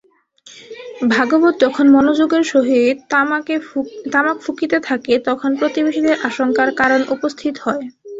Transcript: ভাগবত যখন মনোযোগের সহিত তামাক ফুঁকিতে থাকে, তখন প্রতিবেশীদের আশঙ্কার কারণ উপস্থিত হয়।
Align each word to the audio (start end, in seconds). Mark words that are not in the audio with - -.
ভাগবত 1.11 1.53
যখন 1.63 1.85
মনোযোগের 1.95 2.43
সহিত 2.51 2.97
তামাক 4.11 4.37
ফুঁকিতে 4.43 4.77
থাকে, 4.89 5.13
তখন 5.27 5.49
প্রতিবেশীদের 5.59 6.15
আশঙ্কার 6.29 6.69
কারণ 6.79 7.01
উপস্থিত 7.15 7.55
হয়। 7.65 7.83